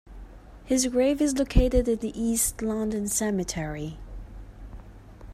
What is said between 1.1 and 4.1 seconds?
is located in the East London Cemetery.